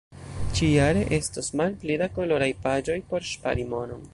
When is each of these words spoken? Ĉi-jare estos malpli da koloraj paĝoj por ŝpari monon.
Ĉi-jare 0.59 1.03
estos 1.17 1.51
malpli 1.61 1.99
da 2.03 2.09
koloraj 2.17 2.51
paĝoj 2.65 2.97
por 3.13 3.29
ŝpari 3.35 3.69
monon. 3.75 4.07